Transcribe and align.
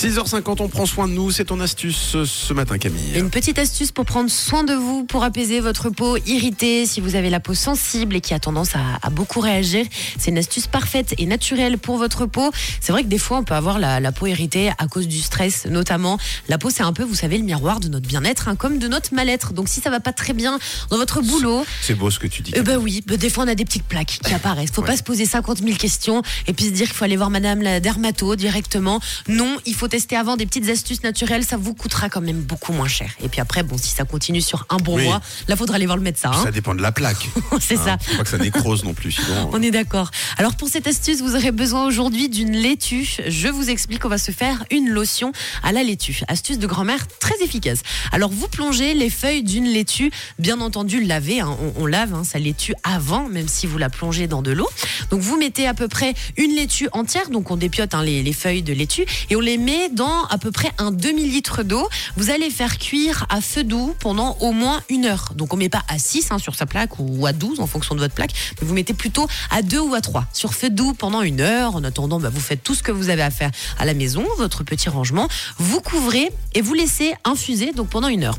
6h50, 0.00 0.62
on 0.62 0.68
prend 0.68 0.86
soin 0.86 1.06
de 1.08 1.12
nous. 1.12 1.30
C'est 1.30 1.44
ton 1.44 1.60
astuce 1.60 2.14
euh, 2.14 2.24
ce 2.24 2.54
matin, 2.54 2.78
Camille. 2.78 3.18
Une 3.18 3.28
petite 3.28 3.58
astuce 3.58 3.92
pour 3.92 4.06
prendre 4.06 4.30
soin 4.30 4.64
de 4.64 4.72
vous, 4.72 5.04
pour 5.04 5.24
apaiser 5.24 5.60
votre 5.60 5.90
peau 5.90 6.16
irritée, 6.26 6.86
si 6.86 7.02
vous 7.02 7.16
avez 7.16 7.28
la 7.28 7.38
peau 7.38 7.52
sensible 7.52 8.16
et 8.16 8.22
qui 8.22 8.32
a 8.32 8.38
tendance 8.38 8.74
à, 8.76 8.80
à 9.02 9.10
beaucoup 9.10 9.40
réagir. 9.40 9.84
C'est 10.18 10.30
une 10.30 10.38
astuce 10.38 10.66
parfaite 10.66 11.14
et 11.18 11.26
naturelle 11.26 11.76
pour 11.76 11.98
votre 11.98 12.24
peau. 12.24 12.50
C'est 12.80 12.92
vrai 12.92 13.02
que 13.02 13.08
des 13.08 13.18
fois, 13.18 13.38
on 13.38 13.44
peut 13.44 13.52
avoir 13.54 13.78
la, 13.78 14.00
la 14.00 14.10
peau 14.10 14.26
irritée 14.26 14.70
à 14.78 14.86
cause 14.86 15.06
du 15.06 15.20
stress, 15.20 15.66
notamment. 15.66 16.18
La 16.48 16.56
peau, 16.56 16.70
c'est 16.70 16.82
un 16.82 16.94
peu, 16.94 17.02
vous 17.02 17.14
savez, 17.14 17.36
le 17.36 17.44
miroir 17.44 17.78
de 17.78 17.88
notre 17.88 18.08
bien-être, 18.08 18.48
hein, 18.48 18.56
comme 18.56 18.78
de 18.78 18.88
notre 18.88 19.12
mal-être. 19.14 19.52
Donc, 19.52 19.68
si 19.68 19.82
ça 19.82 19.90
va 19.90 20.00
pas 20.00 20.14
très 20.14 20.32
bien 20.32 20.58
dans 20.88 20.96
votre 20.96 21.20
boulot, 21.20 21.66
C'est 21.82 21.94
beau 21.94 22.10
ce 22.10 22.18
que 22.18 22.26
tu 22.26 22.40
dis. 22.40 22.52
eh 22.56 22.62
ben 22.62 22.78
oui, 22.78 23.02
ben 23.06 23.18
des 23.18 23.28
fois 23.28 23.44
on 23.44 23.48
a 23.48 23.54
des 23.54 23.66
petites 23.66 23.84
plaques 23.84 24.18
qui 24.24 24.32
apparaissent. 24.32 24.70
Faut 24.72 24.80
Ouais. 24.80 24.86
pas 24.86 24.96
se 24.96 25.02
poser 25.02 25.26
50 25.26 25.58
000 25.58 25.76
questions 25.76 26.22
et 26.46 26.54
puis 26.54 26.64
se 26.64 26.70
dire 26.70 26.86
qu'il 26.86 26.96
faut 26.96 27.04
aller 27.04 27.18
voir 27.18 27.28
madame 27.28 27.60
la 27.60 27.80
dermato 27.80 28.34
directement. 28.34 28.98
Non, 29.28 29.58
il 29.66 29.74
faut 29.74 29.88
tester 29.90 30.16
avant 30.16 30.36
des 30.36 30.46
petites 30.46 30.68
astuces 30.70 31.02
naturelles, 31.02 31.44
ça 31.44 31.56
vous 31.58 31.74
coûtera 31.74 32.08
quand 32.08 32.20
même 32.22 32.40
beaucoup 32.40 32.72
moins 32.72 32.88
cher. 32.88 33.10
Et 33.22 33.28
puis 33.28 33.40
après, 33.40 33.62
bon, 33.62 33.76
si 33.76 33.88
ça 33.88 34.04
continue 34.04 34.40
sur 34.40 34.64
un 34.70 34.76
bon 34.78 34.96
Oui. 34.96 35.04
mois, 35.04 35.20
là 35.48 35.56
faudra 35.56 35.76
aller 35.76 35.84
voir 35.86 35.98
le 35.98 36.02
médecin. 36.02 36.30
hein. 36.32 36.44
Ça 36.44 36.50
dépend 36.50 36.74
de 36.74 36.80
la 36.80 36.92
plaque. 36.92 37.28
C'est 37.60 37.76
Hein, 37.78 37.84
ça. 37.84 37.98
Faut 38.00 38.16
pas 38.16 38.22
que 38.24 38.30
ça 38.30 38.38
nécrose 38.38 38.84
non 38.84 38.94
plus. 38.94 39.12
Sinon, 39.12 39.50
On 39.52 39.60
est 39.62 39.70
d'accord. 39.70 40.10
Alors 40.38 40.54
pour 40.54 40.68
cette 40.68 40.86
astuce, 40.86 41.20
vous 41.20 41.34
aurez 41.36 41.50
besoin 41.52 41.84
aujourd'hui 41.86 42.28
d'une 42.28 42.52
laitue. 42.52 43.06
Je 43.26 43.48
vous 43.48 43.68
explique, 43.68 44.04
on 44.04 44.08
va 44.08 44.18
se 44.18 44.30
faire 44.30 44.64
une 44.70 44.88
lotion 44.88 45.32
à 45.62 45.72
la 45.72 45.82
laitue. 45.82 46.20
Astuce 46.28 46.58
de 46.58 46.66
grand-mère 46.66 47.06
très 47.18 47.34
efficace. 47.42 47.80
Alors 48.12 48.30
vous 48.30 48.48
plongez 48.48 48.94
les 48.94 49.10
feuilles 49.10 49.42
d'une 49.42 49.66
laitue, 49.66 50.10
bien 50.38 50.60
entendu 50.60 51.02
lavée. 51.04 51.40
hein. 51.40 51.56
On, 51.76 51.82
on 51.82 51.86
lave 51.86 52.14
hein, 52.14 52.22
sa 52.24 52.38
laitue 52.38 52.74
avant, 52.84 53.28
même 53.28 53.48
si 53.48 53.66
vous 53.66 53.76
la 53.78 53.90
plongez 53.90 54.26
dans 54.28 54.42
de 54.42 54.52
l'eau. 54.52 54.68
Donc 55.10 55.20
vous 55.20 55.36
mettez 55.36 55.66
à 55.66 55.74
peu 55.74 55.88
près 55.88 56.14
une 56.36 56.54
laitue 56.54 56.88
entière, 56.92 57.28
donc 57.30 57.50
on 57.50 57.56
dépiote 57.56 57.94
hein, 57.94 58.02
les, 58.04 58.22
les 58.22 58.32
feuilles 58.32 58.62
de 58.62 58.72
laitue 58.72 59.04
et 59.30 59.36
on 59.36 59.40
les 59.40 59.58
met 59.58 59.79
dans 59.88 60.24
à 60.26 60.38
peu 60.38 60.50
près 60.50 60.70
un 60.78 60.90
demi-litre 60.90 61.62
d'eau. 61.62 61.88
Vous 62.16 62.30
allez 62.30 62.50
faire 62.50 62.78
cuire 62.78 63.26
à 63.28 63.40
feu 63.40 63.64
doux 63.64 63.94
pendant 63.98 64.36
au 64.40 64.52
moins 64.52 64.82
une 64.88 65.06
heure. 65.06 65.32
Donc 65.34 65.54
on 65.54 65.56
met 65.56 65.68
pas 65.68 65.82
à 65.88 65.98
6 65.98 66.30
hein, 66.30 66.38
sur 66.38 66.54
sa 66.54 66.66
plaque 66.66 66.98
ou 66.98 67.26
à 67.26 67.32
12 67.32 67.60
en 67.60 67.66
fonction 67.66 67.94
de 67.94 68.00
votre 68.00 68.14
plaque, 68.14 68.32
mais 68.60 68.66
vous 68.66 68.74
mettez 68.74 68.94
plutôt 68.94 69.26
à 69.50 69.62
2 69.62 69.80
ou 69.80 69.94
à 69.94 70.00
3 70.00 70.26
sur 70.32 70.54
feu 70.54 70.70
doux 70.70 70.94
pendant 70.94 71.22
une 71.22 71.40
heure. 71.40 71.74
En 71.76 71.84
attendant, 71.84 72.20
bah, 72.20 72.30
vous 72.30 72.40
faites 72.40 72.62
tout 72.62 72.74
ce 72.74 72.82
que 72.82 72.92
vous 72.92 73.08
avez 73.08 73.22
à 73.22 73.30
faire 73.30 73.50
à 73.78 73.84
la 73.84 73.94
maison, 73.94 74.24
votre 74.36 74.64
petit 74.64 74.88
rangement. 74.88 75.28
Vous 75.58 75.80
couvrez 75.80 76.30
et 76.54 76.60
vous 76.60 76.74
laissez 76.74 77.14
infuser 77.24 77.72
donc 77.72 77.88
pendant 77.88 78.08
une 78.08 78.24
heure. 78.24 78.38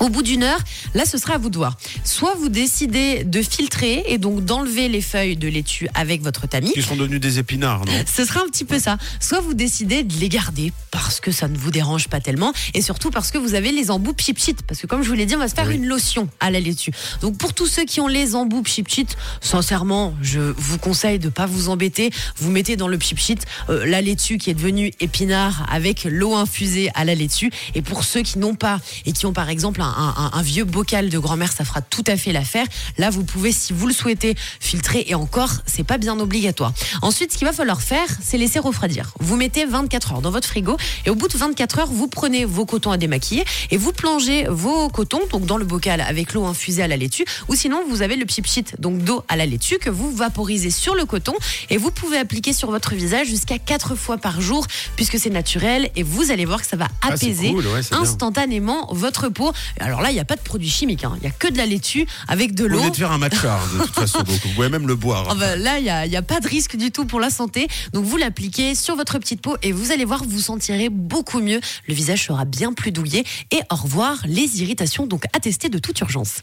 Au 0.00 0.08
bout 0.08 0.22
d'une 0.22 0.42
heure, 0.42 0.60
là, 0.94 1.04
ce 1.06 1.16
sera 1.18 1.34
à 1.34 1.38
vous 1.38 1.50
de 1.50 1.56
voir. 1.56 1.76
Soit 2.04 2.34
vous 2.34 2.48
décidez 2.48 3.24
de 3.24 3.40
filtrer 3.42 4.04
et 4.08 4.18
donc 4.18 4.44
d'enlever 4.44 4.88
les 4.88 5.00
feuilles 5.00 5.36
de 5.36 5.48
laitue 5.48 5.88
avec 5.94 6.22
votre 6.22 6.46
tamis. 6.46 6.72
Ils 6.76 6.82
sont 6.84 6.96
devenus 6.96 7.20
des 7.20 7.38
épinards, 7.38 7.84
non? 7.86 7.92
Ce 8.14 8.24
sera 8.24 8.40
un 8.40 8.46
petit 8.46 8.64
peu 8.64 8.78
ça. 8.78 8.98
Soit 9.20 9.40
vous 9.40 9.54
décidez 9.54 10.02
de 10.04 10.14
les 10.18 10.28
garder 10.28 10.72
parce 10.90 11.20
que 11.20 11.32
ça 11.32 11.48
ne 11.48 11.56
vous 11.56 11.70
dérange 11.70 12.08
pas 12.08 12.20
tellement 12.20 12.52
et 12.74 12.82
surtout 12.82 13.10
parce 13.10 13.30
que 13.30 13.38
vous 13.38 13.54
avez 13.54 13.72
les 13.72 13.90
embouts 13.90 14.12
pchit 14.12 14.34
Parce 14.68 14.80
que 14.80 14.86
comme 14.86 15.02
je 15.02 15.08
vous 15.08 15.14
l'ai 15.14 15.26
dit, 15.26 15.34
on 15.36 15.38
va 15.38 15.48
se 15.48 15.54
faire 15.54 15.68
Oui. 15.68 15.76
une 15.76 15.86
lotion 15.86 16.28
à 16.40 16.50
la 16.50 16.60
laitue. 16.60 16.90
Donc 17.22 17.38
pour 17.38 17.54
tous 17.54 17.66
ceux 17.66 17.84
qui 17.84 18.00
ont 18.00 18.08
les 18.08 18.34
embouts 18.34 18.62
pchit 18.62 19.06
sincèrement, 19.40 20.14
je 20.22 20.40
vous 20.40 20.78
conseille 20.78 21.18
de 21.18 21.28
pas 21.28 21.46
vous 21.46 21.68
embêter. 21.68 22.10
Vous 22.36 22.50
mettez 22.50 22.76
dans 22.76 22.88
le 22.88 22.98
pchit 22.98 23.36
euh, 23.70 23.86
la 23.86 24.00
laitue 24.00 24.38
qui 24.38 24.50
est 24.50 24.54
devenue 24.54 24.92
épinard 25.00 25.66
avec 25.70 26.04
l'eau 26.04 26.34
infusée 26.34 26.90
à 26.94 27.04
la 27.04 27.14
laitue. 27.14 27.50
Et 27.74 27.82
pour 27.82 28.04
ceux 28.04 28.22
qui 28.22 28.38
n'ont 28.38 28.54
pas 28.54 28.80
et 29.06 29.12
qui 29.12 29.26
ont 29.26 29.32
par 29.32 29.48
exemple 29.48 29.80
un, 29.80 29.85
un- 29.86 30.30
un 30.32 30.42
vieux 30.42 30.64
bocal 30.64 31.08
de 31.08 31.18
grand-mère, 31.18 31.52
ça 31.52 31.64
fera 31.64 31.80
tout 31.82 32.04
à 32.06 32.16
fait 32.16 32.32
l'affaire. 32.32 32.66
Là, 32.98 33.10
vous 33.10 33.24
pouvez, 33.24 33.52
si 33.52 33.72
vous 33.72 33.86
le 33.86 33.92
souhaitez, 33.92 34.34
filtrer 34.60 35.04
et 35.08 35.14
encore, 35.14 35.50
c'est 35.66 35.84
pas 35.84 35.98
bien 35.98 36.18
obligatoire. 36.18 36.72
Ensuite, 37.02 37.32
ce 37.32 37.38
qu'il 37.38 37.46
va 37.46 37.52
falloir 37.52 37.80
faire, 37.82 38.06
c'est 38.22 38.38
laisser 38.38 38.58
refroidir. 38.58 39.12
Vous 39.20 39.36
mettez 39.36 39.64
24 39.64 40.12
heures 40.14 40.20
dans 40.22 40.30
votre 40.30 40.48
frigo 40.48 40.76
et 41.04 41.10
au 41.10 41.14
bout 41.14 41.28
de 41.28 41.36
24 41.36 41.78
heures, 41.80 41.86
vous 41.90 42.08
prenez 42.08 42.44
vos 42.44 42.66
cotons 42.66 42.90
à 42.90 42.96
démaquiller 42.96 43.44
et 43.70 43.76
vous 43.76 43.92
plongez 43.92 44.46
vos 44.48 44.88
cotons 44.88 45.20
donc 45.30 45.46
dans 45.46 45.56
le 45.58 45.64
bocal 45.64 46.00
avec 46.00 46.32
l'eau 46.34 46.44
infusée 46.46 46.82
à 46.82 46.88
la 46.88 46.96
laitue 46.96 47.24
ou 47.48 47.54
sinon 47.54 47.82
vous 47.88 48.02
avez 48.02 48.16
le 48.16 48.24
pchit 48.26 48.64
donc 48.78 48.98
d'eau 49.02 49.24
à 49.28 49.36
la 49.36 49.46
laitue 49.46 49.78
que 49.78 49.90
vous 49.90 50.10
vaporisez 50.14 50.70
sur 50.70 50.94
le 50.94 51.04
coton 51.04 51.34
et 51.70 51.76
vous 51.76 51.90
pouvez 51.90 52.18
appliquer 52.18 52.52
sur 52.52 52.70
votre 52.70 52.94
visage 52.94 53.26
jusqu'à 53.28 53.58
4 53.58 53.94
fois 53.94 54.18
par 54.18 54.40
jour 54.40 54.66
puisque 54.96 55.18
c'est 55.18 55.30
naturel 55.30 55.90
et 55.96 56.02
vous 56.02 56.30
allez 56.30 56.44
voir 56.44 56.60
que 56.60 56.66
ça 56.66 56.76
va 56.76 56.88
Ah, 57.02 57.08
apaiser 57.12 57.52
cool, 57.52 57.66
ouais, 57.66 57.82
c'est 57.82 57.90
bien. 57.90 58.00
instantanément 58.02 58.88
votre 58.92 59.28
peau. 59.28 59.52
Alors 59.80 60.00
là, 60.00 60.10
il 60.10 60.14
n'y 60.14 60.20
a 60.20 60.24
pas 60.24 60.36
de 60.36 60.40
produits 60.40 60.68
chimiques, 60.68 61.04
hein. 61.04 61.12
il 61.16 61.20
n'y 61.20 61.26
a 61.26 61.30
que 61.30 61.48
de 61.48 61.56
la 61.56 61.66
laitue 61.66 62.06
avec 62.28 62.54
de 62.54 62.64
Vous 62.64 62.70
l'eau. 62.70 62.78
venez 62.78 62.90
de 62.90 62.96
faire 62.96 63.12
un 63.12 63.18
matcha, 63.18 63.58
de 63.74 63.84
toute 63.84 63.94
façon, 63.94 64.18
donc 64.18 64.28
vous 64.28 64.48
pouvez 64.54 64.68
même 64.68 64.86
le 64.86 64.94
boire. 64.94 65.26
Ah 65.30 65.34
bah, 65.34 65.56
là, 65.56 65.78
il 65.78 66.10
n'y 66.10 66.16
a, 66.16 66.22
pas 66.22 66.40
de 66.40 66.48
risque 66.48 66.76
du 66.76 66.90
tout 66.90 67.04
pour 67.04 67.20
la 67.20 67.30
santé. 67.30 67.68
Donc, 67.92 68.04
vous 68.04 68.16
l'appliquez 68.16 68.74
sur 68.74 68.96
votre 68.96 69.18
petite 69.18 69.40
peau 69.42 69.56
et 69.62 69.72
vous 69.72 69.92
allez 69.92 70.04
voir, 70.04 70.24
vous 70.24 70.40
sentirez 70.40 70.88
beaucoup 70.88 71.40
mieux. 71.40 71.60
Le 71.86 71.94
visage 71.94 72.26
sera 72.26 72.44
bien 72.44 72.72
plus 72.72 72.92
douillet. 72.92 73.24
Et 73.50 73.60
au 73.70 73.76
revoir 73.76 74.18
les 74.26 74.62
irritations, 74.62 75.06
donc 75.06 75.24
à 75.32 75.40
tester 75.40 75.68
de 75.68 75.78
toute 75.78 76.00
urgence. 76.00 76.42